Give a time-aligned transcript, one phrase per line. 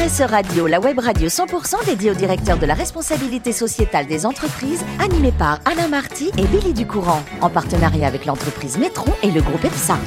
[0.00, 4.82] RSE Radio, la web radio 100% dédiée au directeur de la responsabilité sociétale des entreprises,
[4.98, 9.62] animée par Alain Marty et Billy Ducourant, en partenariat avec l'entreprise Métron et le groupe
[9.62, 9.98] EPSA.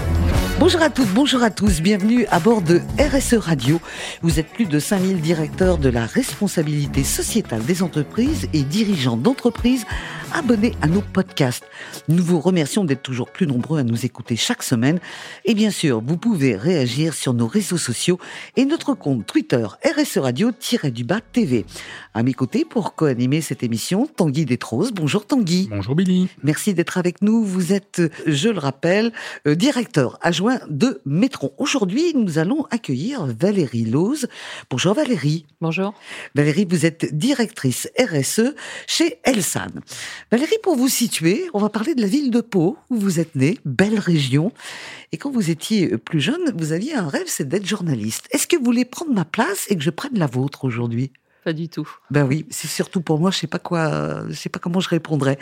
[0.59, 3.79] Bonjour à toutes, bonjour à tous, bienvenue à bord de RSE Radio.
[4.23, 9.85] Vous êtes plus de 5000 directeurs de la responsabilité sociétale des entreprises et dirigeants d'entreprises
[10.33, 11.65] abonnés à nos podcasts.
[12.07, 14.99] Nous vous remercions d'être toujours plus nombreux à nous écouter chaque semaine.
[15.45, 18.19] Et bien sûr, vous pouvez réagir sur nos réseaux sociaux
[18.57, 21.65] et notre compte Twitter RSE Radio-du-bas TV.
[22.13, 24.91] À mes côtés, pour co-animer cette émission, Tanguy Détrose.
[24.91, 25.67] Bonjour Tanguy.
[25.69, 26.27] Bonjour Billy.
[26.43, 27.43] Merci d'être avec nous.
[27.43, 29.13] Vous êtes, je le rappelle,
[29.47, 31.51] euh, directeur adjoint de Métron.
[31.57, 34.27] Aujourd'hui, nous allons accueillir Valérie Lose.
[34.69, 35.45] Bonjour Valérie.
[35.61, 35.93] Bonjour.
[36.35, 38.53] Valérie, vous êtes directrice RSE
[38.87, 39.81] chez Elsan.
[40.33, 43.35] Valérie, pour vous situer, on va parler de la ville de Pau, où vous êtes
[43.35, 44.51] née, belle région.
[45.11, 48.27] Et quand vous étiez plus jeune, vous aviez un rêve, c'est d'être journaliste.
[48.31, 51.11] Est-ce que vous voulez prendre ma place et que je prenne la vôtre aujourd'hui?
[51.43, 51.87] Pas du tout.
[52.09, 54.89] Ben oui, c'est surtout pour moi, je sais pas quoi, je sais pas comment je
[54.89, 55.37] répondrais.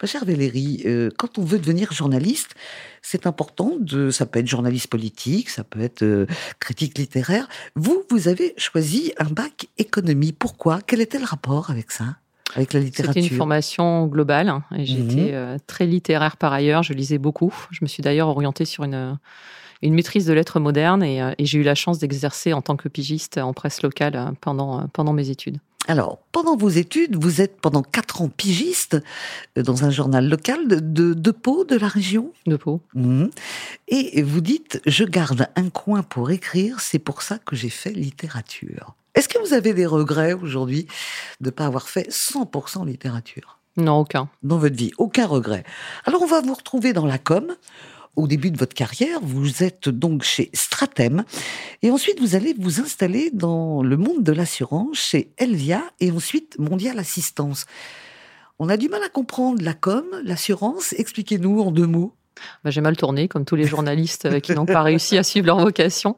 [0.00, 2.54] Ma chère Valérie, euh, quand on veut devenir journaliste,
[3.02, 6.24] c'est important de, ça peut être journaliste politique, ça peut être euh,
[6.60, 7.46] critique littéraire.
[7.76, 10.32] Vous, vous avez choisi un bac économie.
[10.32, 10.80] Pourquoi?
[10.86, 12.16] Quel était le rapport avec ça?
[12.54, 15.30] Avec la littérature C'était une formation globale hein, et j'étais mhm.
[15.32, 16.82] euh, très littéraire par ailleurs.
[16.82, 17.54] Je lisais beaucoup.
[17.70, 19.18] Je me suis d'ailleurs orientée sur une
[19.82, 22.76] une maîtrise de lettres modernes et, euh, et j'ai eu la chance d'exercer en tant
[22.76, 25.58] que pigiste en presse locale euh, pendant, euh, pendant mes études.
[25.88, 28.98] Alors, pendant vos études, vous êtes pendant quatre ans pigiste
[29.56, 32.32] dans un journal local de, de, Pau, de la région?
[32.46, 32.82] De Pau.
[32.94, 33.30] Mhm.
[33.88, 37.92] Et vous dites, je garde un coin pour écrire, c'est pour ça que j'ai fait
[37.92, 38.94] littérature.
[39.30, 40.88] Est-ce que vous avez des regrets aujourd'hui
[41.40, 43.60] de ne pas avoir fait 100% littérature?
[43.76, 44.28] Non, aucun.
[44.42, 45.62] Dans votre vie, aucun regret.
[46.04, 47.54] Alors on va vous retrouver dans la com
[48.16, 51.22] au début de votre carrière, vous êtes donc chez Stratem,
[51.82, 56.58] et ensuite vous allez vous installer dans le monde de l'assurance chez Elvia, et ensuite
[56.58, 57.66] Mondial Assistance.
[58.58, 60.92] On a du mal à comprendre la com, l'assurance.
[60.94, 62.16] Expliquez-nous en deux mots.
[62.64, 65.46] Bah, j'ai mal tourné, comme tous les journalistes euh, qui n'ont pas réussi à suivre
[65.46, 66.16] leur vocation.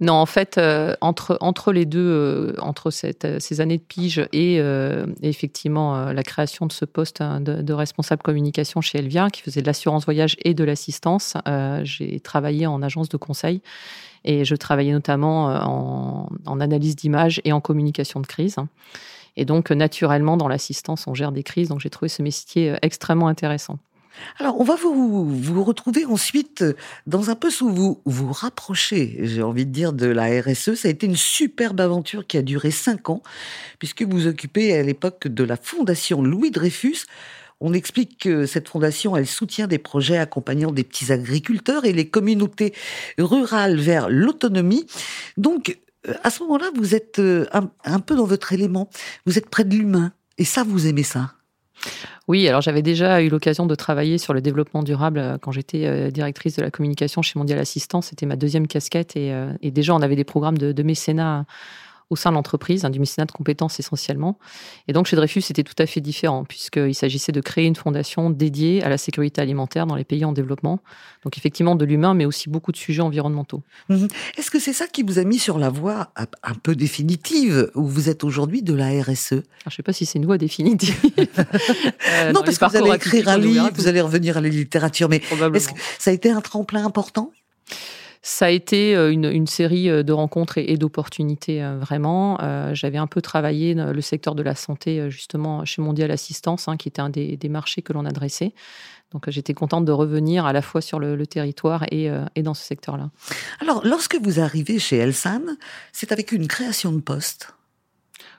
[0.00, 4.60] Non, en fait, euh, entre, entre les deux, euh, entre ces années de pige et,
[5.22, 9.66] effectivement la création de ce poste hein, de, responsable communication chez Elvia, qui faisait de
[9.66, 11.34] l'assurance voyage et de l'assistance,
[11.82, 13.60] j'ai travaillé en agence de conseil.
[14.24, 18.56] Et je travaillais notamment en, en analyse d'image et en communication de crise.
[19.36, 21.68] Et donc, naturellement, dans l'assistance, on gère des crises.
[21.68, 23.78] Donc, j'ai trouvé ce métier extrêmement intéressant.
[24.38, 26.64] Alors, on va vous, vous retrouver ensuite
[27.06, 30.74] dans un peu où vous vous rapprochez, j'ai envie de dire, de la RSE.
[30.74, 33.22] Ça a été une superbe aventure qui a duré cinq ans,
[33.78, 37.06] puisque vous occupez à l'époque de la Fondation Louis Dreyfus.
[37.60, 42.08] On explique que cette fondation, elle soutient des projets accompagnant des petits agriculteurs et les
[42.08, 42.74] communautés
[43.18, 44.86] rurales vers l'autonomie.
[45.36, 45.78] Donc,
[46.22, 47.46] à ce moment-là, vous êtes euh,
[47.84, 48.90] un peu dans votre élément.
[49.24, 50.12] Vous êtes près de l'humain.
[50.36, 51.32] Et ça, vous aimez ça?
[52.26, 55.86] Oui, alors j'avais déjà eu l'occasion de travailler sur le développement durable euh, quand j'étais
[55.86, 58.06] euh, directrice de la communication chez Mondial Assistance.
[58.06, 61.44] C'était ma deuxième casquette et, euh, déjà on avait des programmes de, de mécénat
[62.14, 64.38] au sein de l'entreprise, hein, du mécénat de compétences essentiellement.
[64.86, 68.30] Et donc chez Dreyfus, c'était tout à fait différent, puisqu'il s'agissait de créer une fondation
[68.30, 70.78] dédiée à la sécurité alimentaire dans les pays en développement.
[71.24, 73.62] Donc effectivement de l'humain, mais aussi beaucoup de sujets environnementaux.
[73.88, 74.06] Mhm.
[74.38, 77.84] Est-ce que c'est ça qui vous a mis sur la voie un peu définitive, où
[77.84, 79.36] vous êtes aujourd'hui de la RSE Je
[79.66, 80.94] ne sais pas si c'est une voie définitive.
[82.10, 85.08] Euh, non, parce que vous allez écrire un livre, vous allez revenir à la littérature,
[85.08, 85.22] mais
[85.54, 87.32] est-ce que ça a été un tremplin important?
[88.26, 92.38] Ça a été euh, une, série euh, de rencontres et, d'opportunités, euh, vraiment.
[92.72, 96.88] J'avais un peu travaillé le secteur de la santé, justement, chez Mondial Assistance, hein, qui
[96.88, 98.54] était un des, marchés que l'on adressait.
[99.12, 102.64] Donc j'étais contente de revenir à la fois sur le, territoire et, et, dans ce
[102.64, 103.10] secteur-là.
[103.60, 105.42] Alors, lorsque vous arrivez chez Elsan,
[105.92, 107.54] c'est avec une création de poste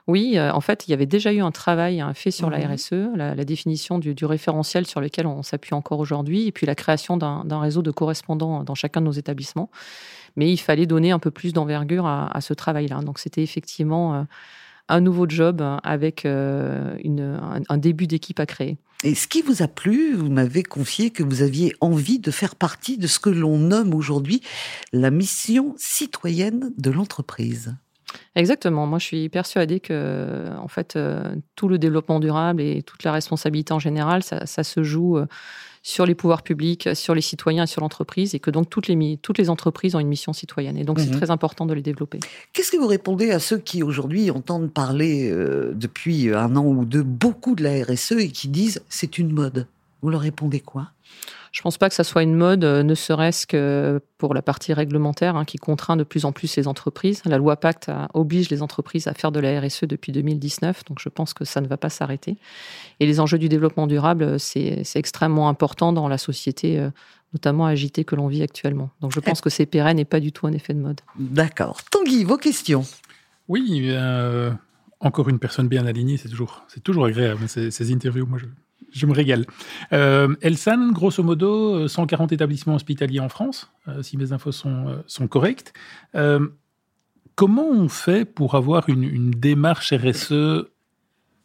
[0.08, 2.58] oui, euh, en fait, il y avait déjà eu un travail hein, fait sur la
[2.58, 6.76] mmh RSE, la, définition du, référentiel sur lequel on s'appuie encore aujourd'hui, et puis la
[6.76, 9.68] création d'un réseau de correspondants dans chacun de nos établissements.
[10.36, 13.00] Mais il fallait donner un peu plus d'envergure à, ce travail-là.
[13.00, 14.22] Donc c'était effectivement euh,
[14.88, 16.96] un nouveau job avec euh,
[17.68, 18.76] un, début d'équipe à créer.
[19.02, 22.54] Et ce qui vous a plu, vous m'avez confié que vous aviez envie de faire
[22.54, 24.40] partie de ce que l'on nomme aujourd'hui
[24.92, 27.76] la mission citoyenne de l'entreprise.
[28.34, 28.86] Exactement.
[28.86, 33.12] Moi, je suis persuadée que, en fait, euh, tout le développement durable et toute la
[33.12, 35.26] responsabilité en général, ça, se joue euh,
[35.82, 39.18] sur les pouvoirs publics, sur les citoyens et sur l'entreprise, et que donc toutes les,
[39.22, 40.76] toutes les entreprises ont une mission citoyenne.
[40.76, 41.16] Et donc, c'est mhm.
[41.16, 42.20] très important de les développer.
[42.52, 46.84] Qu'est-ce que vous répondez à ceux qui, aujourd'hui, entendent parler euh, depuis un an ou
[46.84, 49.66] deux beaucoup de la RSE et qui disent c'est une mode?
[50.02, 50.90] Vous leur répondez quoi?
[51.56, 54.42] Je ne pense pas que ça soit une mode, euh, ne serait-ce que pour la
[54.42, 57.22] partie réglementaire hein, qui contraint de plus en plus les entreprises.
[57.24, 61.08] La loi Pacte oblige les entreprises à faire de la RSE depuis 2019, donc je
[61.08, 62.36] pense que ça ne va pas s'arrêter.
[63.00, 66.90] Et les enjeux du développement durable, euh, c'est extrêmement important dans la société, euh,
[67.32, 68.90] notamment agitée que l'on vit actuellement.
[69.00, 71.00] Donc je pense que c'est pérenne et pas du tout un effet de mode.
[71.18, 71.82] D'accord.
[71.90, 72.84] Tanguy, vos questions
[73.48, 73.90] Oui,
[75.00, 78.26] encore une personne bien alignée, c'est toujours, toujours agréable ces, ces interviews.
[78.26, 78.46] Moi, je,
[78.96, 79.46] je me régale.
[79.92, 85.02] Euh, Elsan, grosso modo, 140 euh, établissements hospitaliers en France, euh, si mes infos sont,
[85.06, 85.72] sont correctes.
[87.34, 90.64] comment on fait pour avoir une, démarche RSE,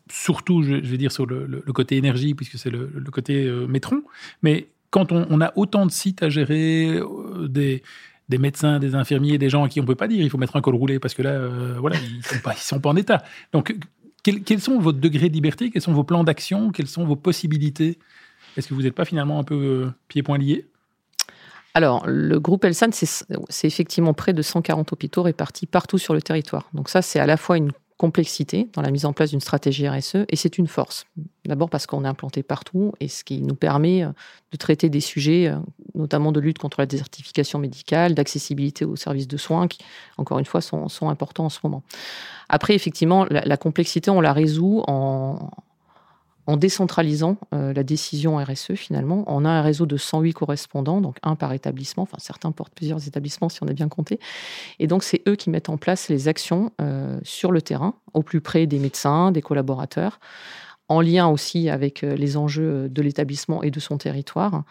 [0.10, 4.04] surtout, je, vais dire, sur le, côté énergie, puisque c'est le, côté métron,
[4.42, 7.00] mais quand on, a autant de sites à gérer,
[7.48, 7.84] des,
[8.30, 10.38] des médecins, des infirmiers, des gens à qui on ne peut pas dire il faut
[10.38, 11.48] mettre un col roulé parce que là,
[11.80, 13.24] voilà, ils ne sont, sont pas en état.
[13.52, 13.76] Donc,
[14.24, 15.70] quels, sont vos degrés de liberté?
[15.72, 16.72] Quels sont vos plans d'action?
[16.72, 17.98] Quelles sont vos possibilités?
[18.56, 20.66] Est-ce que vous n'êtes pas finalement un peu euh, pieds-poings liés?
[21.74, 26.70] Alors, le groupe Elsan, c'est effectivement près de 140 hôpitaux répartis partout sur le territoire.
[26.74, 27.72] Donc ça, c'est à la fois une
[28.02, 31.06] complexité dans la mise en place d'une stratégie RSE et c'est une force.
[31.46, 34.10] D'abord parce qu'on est implanté partout et ce qui nous permet euh,
[34.52, 35.58] de traiter des sujets, euh,
[35.94, 39.78] notamment de lutte contre la désertification médicale, d'accessibilité aux services de soins qui,
[40.18, 41.84] encore une fois, sont, importants en ce moment.
[42.50, 45.52] Après, effectivement, la complexité, on la résout en,
[46.48, 49.24] en décentralisant euh, la décision RSE finalement.
[49.28, 53.08] On a un réseau de 108 correspondants, donc un par établissement, enfin certains portent plusieurs
[53.08, 54.20] établissements si on a bien compté.
[54.80, 58.24] Et donc c'est eux qui mettent en place les actions euh, sur le terrain, au
[58.24, 60.20] plus près des médecins, des collaborateurs,
[60.92, 64.64] en lien aussi avec euh, les enjeux de l'établissement et de son territoire.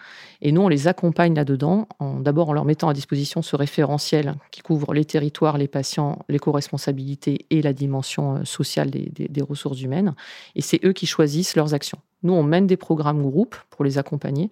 [0.42, 1.88] Et nous, on les accompagne là-dedans,
[2.20, 6.38] d'abord en leur mettant à disposition ce référentiel qui couvre les territoires, les patients, les
[6.38, 10.14] co-responsabilités et la dimension euh, sociale des, ressources humaines.
[10.54, 11.98] Et c'est eux qui choisissent leurs actions.
[12.22, 14.50] Nous, on mène des programmes groupes pour les accompagner,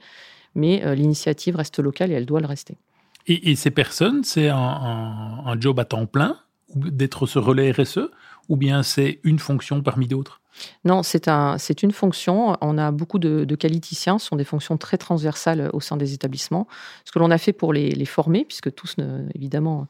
[0.54, 2.78] mais euh, l'initiative reste locale et elle doit le rester.
[3.26, 6.38] Et, ces personnes, c'est un job à temps plein
[6.74, 8.08] d'être ce relais RSE
[8.48, 10.40] ou bien c'est une fonction parmi d'autres?
[10.84, 12.56] Non, c'est un, une fonction.
[12.60, 16.66] On a beaucoup de, qualiticiens, ce sont des fonctions très transversales au sein des établissements.
[17.04, 18.96] Ce que l'on a fait pour les, former, puisque tous,
[19.34, 19.86] évidemment,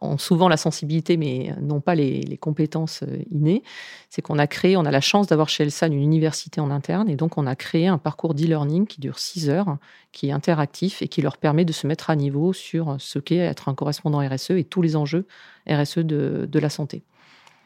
[0.00, 3.62] ont souvent la sensibilité, mais n'ont pas les, compétences euh, innées,
[4.10, 7.08] c'est qu'on a créé, on a la chance d'avoir chez Elsan une université en interne,
[7.08, 9.78] et donc on a créé un parcours d'e-learning qui dure six heures,
[10.12, 13.36] qui est interactif et qui leur permet de se mettre à niveau sur ce qu'est
[13.36, 15.26] être un correspondant RSE et tous les enjeux
[15.68, 17.02] RSE de la santé.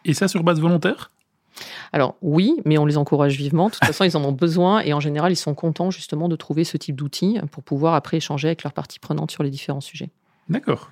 [0.04, 1.10] Et ça sur base volontaire?
[1.93, 3.66] Alors oui, mais on les encourage vivement.
[3.66, 6.37] De toute façon, ils en ont besoin et en général, ils sont contents justement de
[6.37, 9.81] trouver ce type d'outils pour pouvoir après échanger avec leurs parties prenantes sur les différents
[9.81, 10.10] sujets.
[10.49, 10.90] D'accord.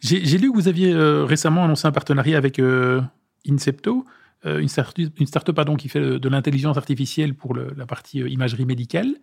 [0.00, 3.02] J'ai lu que vous aviez euh, récemment annoncé un partenariat avec euh,
[3.46, 4.04] Incepto,
[4.46, 8.64] euh, une, start une start-up pardon, qui fait de l'intelligence artificielle pour la partie imagerie
[8.64, 9.14] médicale.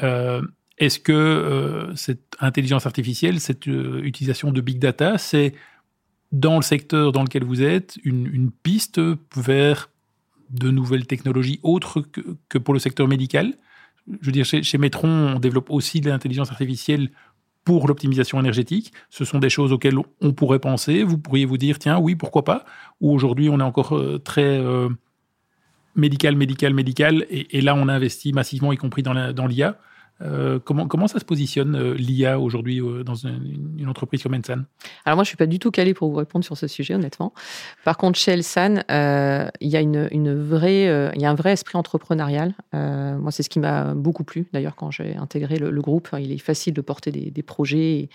[0.00, 5.54] Est-ce que cette intelligence artificielle, cette utilisation de big data, c'est
[6.32, 9.00] dans le secteur dans lequel vous êtes une, piste
[9.36, 9.90] vers
[10.50, 13.54] de nouvelles technologies autres que, pour le secteur médical?
[14.20, 17.10] Je veux dire, chez, chez Metron, on développe aussi de l'intelligence artificielle
[17.64, 18.92] pour l'optimisation énergétique.
[19.10, 21.02] Ce sont des choses auxquelles on pourrait penser.
[21.02, 22.64] Vous pourriez vous dire, tiens, oui, pourquoi pas?
[23.02, 24.88] Ou aujourd'hui, on est encore euh, très euh,
[25.94, 29.78] médical, médical, médical, et, là, on investit massivement, y compris dans l'IA.
[30.20, 34.64] Euh, comment, comment ça se positionne euh, l'IA aujourd'hui euh, dans une, entreprise comme Ensan?
[35.04, 37.32] Alors moi, je suis pas du tout calée pour vous répondre sur ce sujet, honnêtement.
[37.84, 41.76] Par contre, chez Elsan, il y a une, une il y a un vrai esprit
[41.76, 42.54] entrepreneurial.
[42.72, 44.46] moi, c'est ce qui m'a beaucoup plu.
[44.52, 48.08] D'ailleurs, quand j'ai intégré le, groupe, il est facile de porter des, projets et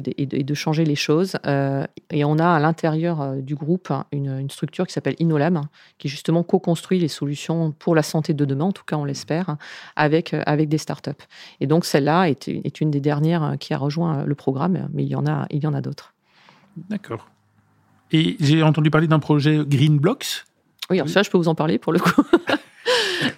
[0.00, 1.36] de, changer les choses.
[1.46, 5.60] Euh, et on a à l'intérieur euh, du groupe une, structure qui s'appelle Inolab,
[5.98, 9.56] qui justement co-construit les solutions pour la santé de demain, en tout cas on l'espère,
[9.96, 11.10] avec, euh, avec des startups.
[11.60, 15.08] Et donc celle-là est, est, une des dernières qui a rejoint le programme, mais il
[15.08, 16.14] y en a, il y en a d'autres.
[16.88, 17.28] D'accord.
[18.12, 20.44] Et j'ai entendu parler d'un projet Green Blocks?
[20.90, 22.22] Oui, alors ça, je peux vous en parler pour le coup.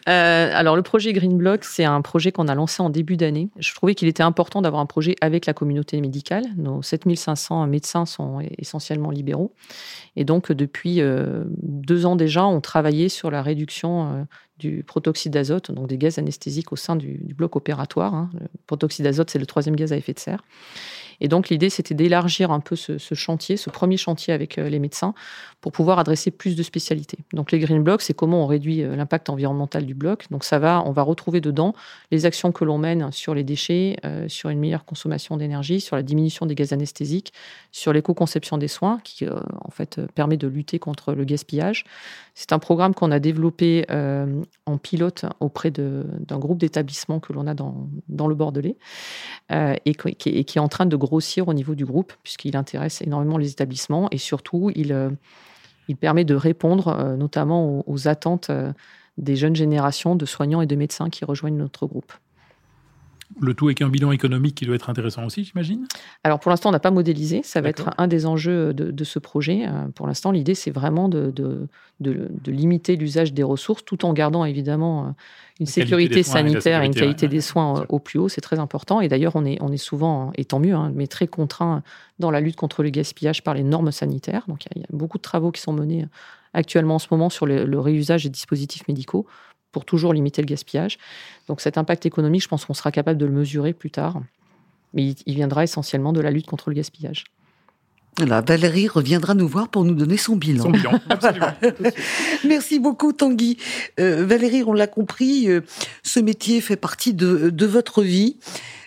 [0.08, 3.50] Euh, alors, le projet Green Block, c'est un projet qu'on a lancé en début d'année.
[3.58, 6.44] Je trouvais qu'il était important d'avoir un projet avec la communauté médicale.
[6.56, 9.52] Nos 7500 médecins sont essentiellement libéraux.
[10.14, 14.24] Et donc, depuis euh, deux ans déjà, on travaillait sur la réduction euh,
[14.58, 18.14] du protoxyde d'azote, donc des gaz anesthésiques au sein du, bloc opératoire.
[18.14, 18.30] Hein.
[18.40, 20.42] Le protoxyde d'azote, c'est le troisième gaz à effet de serre.
[21.20, 25.14] Et donc l'idée, c'était d'élargir un peu ce, chantier, ce premier chantier avec les médecins,
[25.60, 27.18] pour pouvoir adresser plus de spécialités.
[27.32, 30.26] Donc les green blocks, c'est comment on réduit l'impact environnemental du bloc.
[30.30, 31.74] Donc ça va, on va retrouver dedans
[32.10, 33.96] les actions que l'on mène sur les déchets,
[34.28, 37.32] sur une meilleure consommation d'énergie, sur la diminution des gaz anesthésiques,
[37.72, 41.84] sur l'éco-conception des soins, qui en fait permet de lutter contre le gaspillage.
[42.34, 43.86] C'est un programme qu'on a développé
[44.66, 48.76] en pilote auprès d'un groupe d'établissements que l'on a dans, le Bordelais
[49.52, 53.38] euh, et, qui, est en train de grossir au niveau du groupe puisqu'il intéresse énormément
[53.38, 55.10] les établissements et surtout il, euh,
[56.00, 58.50] permet de répondre euh, notamment aux attentes
[59.18, 62.12] des jeunes générations de soignants et de médecins qui rejoignent notre groupe.
[63.40, 65.86] Le tout avec un bilan économique qui doit être intéressant aussi, j'imagine?
[66.24, 67.42] Alors pour l'instant, on n'a pas modélisé.
[67.42, 69.66] Ça va être un des enjeux de, ce projet.
[69.66, 71.68] Euh, pour l'instant, l'idée, c'est vraiment de, de,
[72.46, 75.10] limiter l'usage des ressources tout en gardant évidemment euh,
[75.60, 78.28] une sécurité sanitaire et, une qualité des soins au plus haut.
[78.28, 79.00] C'est très important.
[79.00, 81.82] Et d'ailleurs, on est, on est souvent, et tant mieux, hein, mais très contraint
[82.18, 84.44] dans la lutte contre le gaspillage par les normes sanitaires.
[84.48, 86.06] Donc il y, a beaucoup de travaux qui sont menés
[86.54, 89.26] actuellement en ce moment sur le réusage des dispositifs médicaux
[89.76, 90.96] pour toujours limiter le gaspillage.
[91.48, 94.22] Donc cet impact économique, je pense qu'on sera capable de le mesurer plus tard,
[94.94, 97.24] mais il, viendra essentiellement de la lutte contre le gaspillage.
[98.16, 100.62] Voilà, Valérie reviendra nous voir pour nous donner son bilan.
[100.62, 100.98] Son bilan,
[102.46, 103.58] Merci beaucoup Tanguy.
[104.00, 105.60] Euh, Valérie, on l'a compris, euh,
[106.02, 108.38] ce métier fait partie de, de votre vie.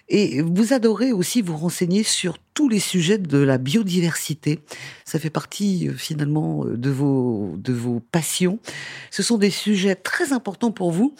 [0.07, 4.59] Et vous adorez aussi vous renseigner sur tous les sujets de la biodiversité.
[5.05, 8.59] Ça fait partie euh, finalement euh, de vos, de vos passions.
[9.11, 11.15] Ce sont des sujets très importants pour vous.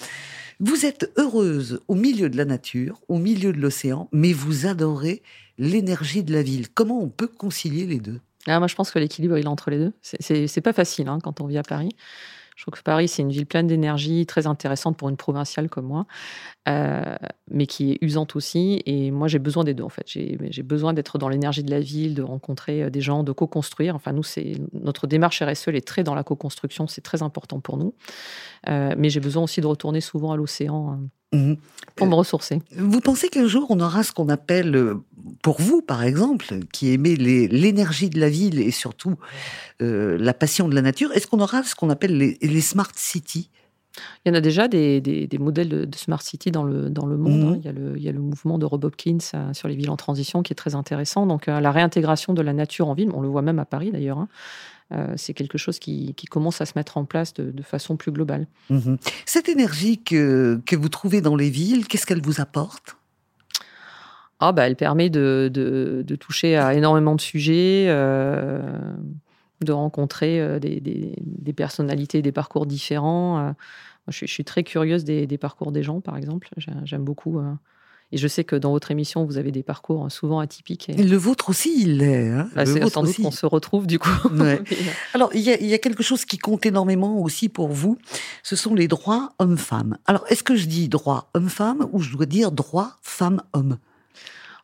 [0.60, 5.24] Vous êtes heureuse au milieu de la nature, au milieu de l'océan, mais vous adorez
[5.58, 6.68] l'énergie de la ville.
[6.68, 8.20] Comment on peut concilier les deux?
[8.46, 9.94] Ah, Moi, je pense que l'équilibre, il est entre les deux.
[10.02, 11.96] C'est pas facile hein, quand on vit à Paris.
[12.60, 15.86] Je trouve que Paris, c'est une ville pleine d'énergie, très intéressante pour une provinciale comme
[15.86, 16.06] moi,
[16.68, 17.16] euh,
[17.50, 18.84] mais qui est usante aussi.
[18.86, 20.04] Et moi, j'ai besoin des deux, en fait.
[20.08, 23.96] J'ai besoin d'être dans l'énergie de la ville, de rencontrer euh, des gens, de co-construire.
[23.96, 27.78] Enfin, nous, c'est notre démarche RSE, est très dans la co-construction, c'est très important pour
[27.78, 27.94] nous.
[28.68, 31.00] Euh, mais j'ai besoin aussi de retourner souvent à l'océan
[31.32, 31.58] Mhm.
[31.96, 32.62] Pour me ressourcer.
[32.76, 34.96] Vous pensez qu'un jour on aura ce qu'on appelle, euh,
[35.44, 39.16] pour vous par exemple, qui aimez l'énergie de la ville et surtout
[39.82, 43.50] euh, la passion de la nature, est-ce qu'on aura ce qu'on appelle les, smart cities?
[44.26, 47.18] Il y en a déjà des, des, modèles de, smart city dans le, dans le
[47.18, 47.42] monde.
[47.42, 47.52] Hein.
[47.52, 47.56] Mhm.
[47.58, 49.76] Il, y a le, il, y a le, mouvement de Rob Hopkins euh, sur les
[49.76, 51.26] villes en transition qui est très intéressant.
[51.26, 54.20] Donc la réintégration de la nature en ville, on le voit même à Paris d'ailleurs.
[54.20, 54.28] Hein.
[54.92, 58.48] Euh, c'est quelque chose qui, commence à se mettre en place de, façon plus globale.
[58.70, 58.98] Mhm.
[59.26, 62.98] Cette énergie que, vous trouvez dans les villes, qu'est-ce qu'elle vous apporte?
[64.40, 67.88] Ah, bah, Elle permet de, toucher à énormément de sujets.
[69.62, 73.54] Euh, de rencontrer euh, des, personnalités, des parcours différents.
[74.08, 76.50] Je, suis très curieuse des, des, parcours des gens, par exemple.
[76.84, 77.40] J'aime beaucoup
[78.12, 80.90] et je sais que dans votre émission, vous avez des parcours souvent atypiques.
[80.90, 81.04] Et...
[81.04, 82.30] Le vôtre aussi, il l'est.
[82.30, 84.10] Hein bah, c'est sans doute qu'on se retrouve du coup.
[85.14, 87.98] Alors, il y, a, quelque chose qui compte énormément aussi pour vous.
[88.42, 89.98] Ce sont les droits hommes-femmes.
[90.08, 93.78] Alors, est-ce que je dis droit homme-femme ou je dois dire droit femme-homme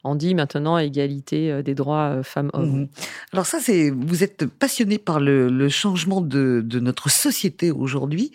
[0.06, 2.82] on dit maintenant égalité euh, des droits euh, femmes-hommes.
[2.82, 2.88] Mhm.
[3.34, 8.32] Alors ça, c'est vous êtes passionné par le, changement de, notre société aujourd'hui,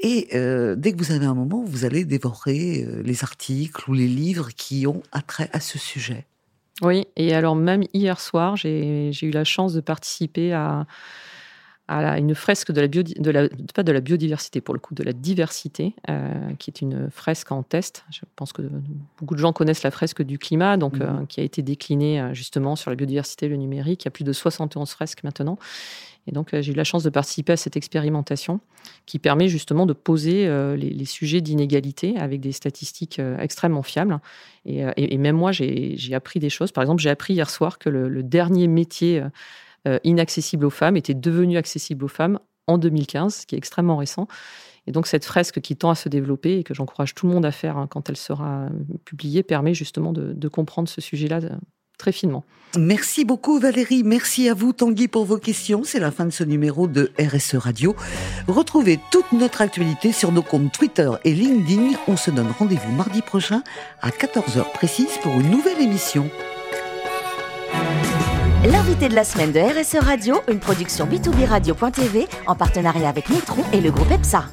[0.00, 4.06] et euh, dès que vous avez un moment, vous allez dévorer les articles ou les
[4.06, 6.26] livres qui ont attrait à ce sujet.
[6.80, 10.86] Oui, et alors même hier soir, j'ai eu la chance de participer à
[11.92, 15.02] à une fresque de la, de la, pas de la biodiversité pour le coup, de
[15.02, 18.04] la diversité, euh, qui est une fresque en test.
[18.10, 18.62] Je pense que
[19.18, 21.02] beaucoup de gens connaissent la fresque du climat, donc mhm.
[21.02, 24.04] euh, qui a été déclinée euh, justement sur la biodiversité et le numérique.
[24.04, 25.58] Il y a plus de 71 fresques maintenant.
[26.26, 28.60] Et donc j'ai eu la chance de participer à cette expérimentation
[29.06, 34.20] qui permet justement de poser les, sujets d'inégalité avec des statistiques extrêmement fiables.
[34.64, 36.70] Et, même moi, j'ai appris des choses.
[36.70, 39.20] Par exemple, j'ai appris hier soir que le, le dernier métier
[40.04, 44.28] inaccessible aux femmes était devenue accessible aux femmes en 2015, ce qui est extrêmement récent.
[44.86, 47.46] Et donc cette fresque qui tend à se développer et que j'encourage tout le monde
[47.46, 48.66] à faire hein, quand elle sera
[49.04, 51.50] publiée permet justement de, comprendre ce sujet-là euh,
[51.98, 52.44] très finement.
[52.76, 55.82] Merci beaucoup Valérie, merci à vous Tanguy pour vos questions.
[55.84, 57.94] C'est la fin de ce numéro de RSE Radio.
[58.48, 61.96] Retrouvez toute notre actualité sur nos comptes Twitter et LinkedIn.
[62.08, 63.62] On se donne rendez-vous mardi prochain
[64.00, 66.28] à 14h précise pour une nouvelle émission.
[68.64, 73.64] L'invité de la semaine de RSE Radio, une production B2B Radio.tv en partenariat avec Nitron
[73.72, 74.44] et le groupe EPSA.